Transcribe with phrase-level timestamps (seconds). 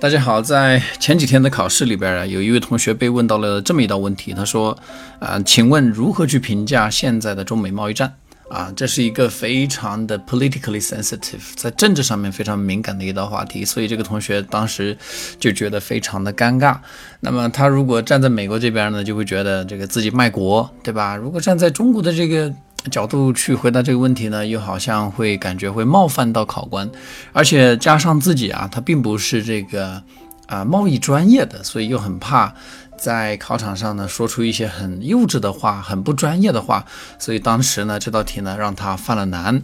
[0.00, 4.78] 大家好，在前几天的考试里边啊，有一位同学被问到了这么一道问题，他说
[5.18, 8.14] ：“啊，请问如何去评价现在的中美贸易战？
[8.48, 14.96] 啊，这是一个非常的 politically sensitive，在政治上面非常敏感的一道话题，所以这个同学当时
[15.40, 16.76] 就觉得非常的尴尬。
[17.18, 21.16] 那么他如果站在美国这边呢，就会觉得这个自己卖国，对吧？
[21.16, 22.54] 如果站在中国的这个。”
[22.88, 26.90] 角度去回答这个问题呢，又好像会感觉会冒犯到考官，
[27.32, 30.02] 而且加上自己啊，他并不是这个
[30.46, 32.52] 啊贸易专业的，所以又很怕
[32.96, 36.84] 在考场上呢说出一些很幼稚的话、很不专业的话，
[37.18, 39.62] 所以当时呢这道题呢让他犯了难。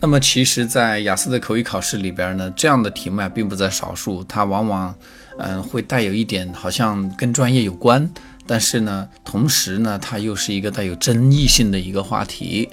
[0.00, 4.92] 那么其实，在雅思的口语考试里边呢，这样的题目啊并不在少数，它往往
[5.38, 8.10] 嗯会带有一点好像跟专业有关。
[8.46, 12.68] 但是呢，同时呢，它又是一个带有争议性的一个话题。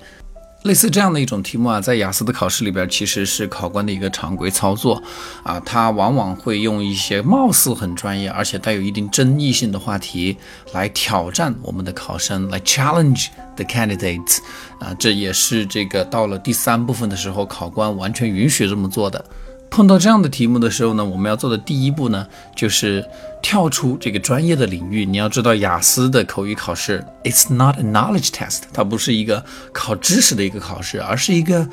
[0.64, 5.02] 类似这样的一种题目啊，在雅思的考试里边，其实是考官的一个常规操作
[5.42, 5.58] 啊。
[5.62, 10.36] 他往往会用一些貌似很专业，而且带有一定争议性的话题
[10.74, 14.40] 来挑战我们的考生，来 challenge the candidates
[14.82, 14.94] 啊。
[15.00, 19.24] 这也是这个到了第三部分的时候，考官完全允许这么做的。
[19.70, 23.08] 碰到这样的题目的时候呢，我们要做的第一步呢，就是
[23.42, 25.06] 跳出这个专业的领域。
[25.06, 31.68] 你要知道，雅思的口语考试，it's not a knowledge test，它不是一个考知识的一个考试，而是一个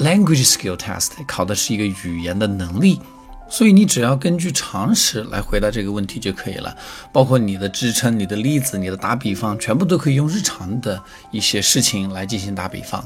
[0.00, 3.00] language skill test，考的是一个语言的能力。
[3.48, 6.76] 所以你只要根据常识来回答这个问题就可以了，
[7.12, 13.02] 包括你的支撑、你的例子、你的打比方，全部都可以用日常的一些事情来进行打比方。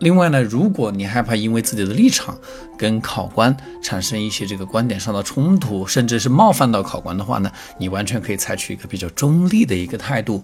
[0.00, 2.36] 另外呢，如果你害怕因为自己的立场
[2.76, 10.42] 跟考官产生一些这个观点上的冲突，甚至是冒犯到考官的话呢，你完全可以采取一个比较中立的一个态度。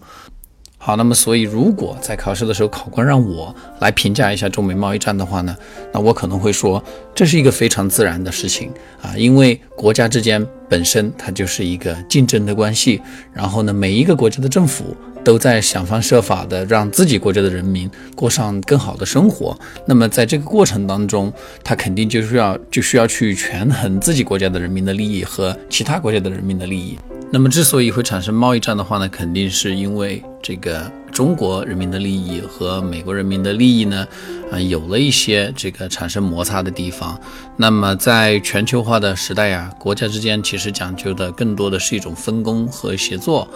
[0.79, 5.55] 好，那么所以如果在考试的时候考官让我来评价一下中美贸易战的话呢，
[5.93, 6.83] 那我可能会说
[7.15, 13.03] 这是一个非常自然的事情啊，因为国家之间本身它就是一个竞争的关系，
[13.35, 14.97] 然后呢，每一个国家的政府。
[15.25, 19.59] 都在想方设法的让自己国家的人民过上更好的生活。
[19.87, 26.99] 那么在这个过程当中，他肯定就是要就需要去权衡自己国家的人民的利益和其他国家的人民的利益。
[27.33, 34.05] 那么之所以会产生贸易战的话呢，肯定是因为这个中国人民的利益和美国人民的利益呢，
[34.51, 37.17] 啊有了一些这个产生摩擦的地方。
[37.57, 43.49] 那么在全球化的时代呀，国家之间其实讲究的更多的是一种分工和协作。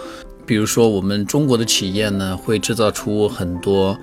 [0.45, 3.97] 比如说，我们中国的企业呢，会制造出很多，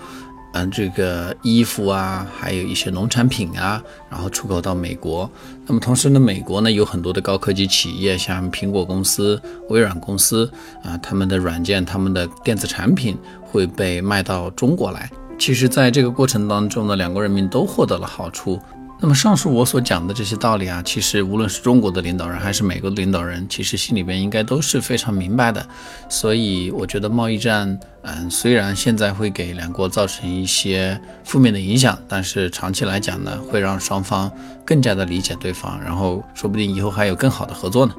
[0.53, 5.31] 嗯，这个衣服啊，还有一些农产品啊，然后出口到美国。
[5.67, 10.51] 那么同时呢，美国呢有很多的高科技企业，像苹果公司、微软公司
[10.83, 15.11] 啊，他们的软件、他们的电子产品会被卖到中国来。
[15.39, 18.61] 其实，在这个过程当中呢，两国人民都获得了好处。
[19.05, 25.67] 那么上述我所讲的这些道理啊，其实无论是中国的领导人还是美国的领导人，其实心里边应该都是非常明白的。
[26.09, 34.31] 所以我觉得贸易战，嗯，虽然现在会给两国造成一些负面的影响，但是长期来讲呢，会让双方
[34.65, 37.93] 更加的理解对方，然后说不定以后还有更好的合作呢。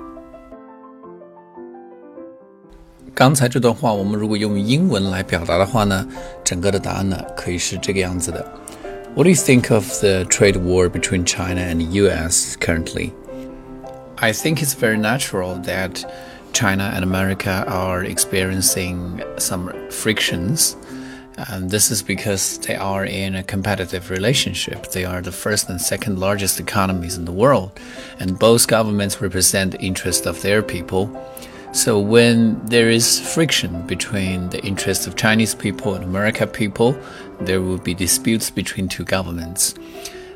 [3.14, 6.08] 刚才这段话，我们如果用英文来表达的话呢，
[6.46, 8.63] 整个的答案呢，可以是这个样子的。
[9.16, 13.14] What do you think of the trade war between China and the US currently?
[14.18, 16.04] I think it's very natural that
[16.52, 20.76] China and America are experiencing some frictions.
[21.38, 24.90] And this is because they are in a competitive relationship.
[24.90, 27.80] They are the first and second largest economies in the world,
[28.20, 31.06] and both governments represent the interests of their people.
[31.74, 36.96] So when there is friction between the interests of Chinese people and American people,
[37.42, 39.74] there will be disputes between two governments.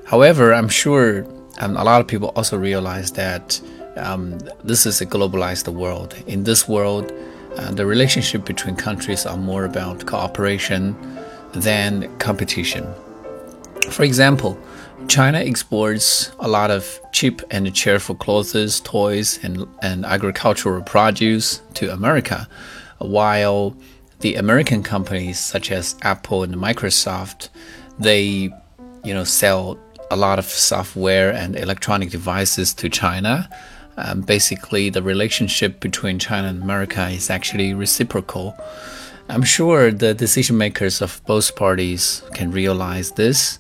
[0.06, 1.28] However, I'm sure
[1.60, 3.62] um, a lot of people also realize that
[3.98, 6.16] um, this is a globalized world.
[6.26, 7.14] In this world,
[7.56, 10.96] uh, the relationship between countries are more about cooperation
[11.54, 12.84] than competition.
[13.90, 14.60] For example,
[15.08, 21.92] China exports a lot of cheap and cheerful clothes, toys, and, and agricultural produce to
[21.92, 22.48] America,
[23.00, 23.76] while
[24.20, 27.50] the American companies such as Apple and Microsoft,
[28.00, 28.52] they,
[29.04, 29.78] you know, sell
[30.10, 33.50] a lot of software and electronic devices to China.
[33.98, 38.56] Um, basically, the relationship between China and America is actually reciprocal.
[39.30, 43.60] I'm sure the decision makers of both parties can realize this.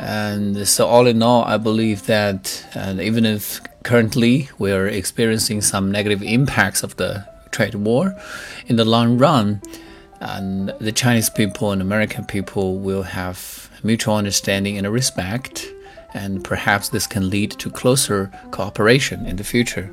[0.00, 2.66] And so, all in all, I believe that
[3.00, 8.14] even if currently we are experiencing some negative impacts of the trade war,
[8.66, 9.62] in the long run,
[10.20, 15.72] and the Chinese people and American people will have mutual understanding and respect,
[16.14, 19.90] and perhaps this can lead to closer cooperation in the future.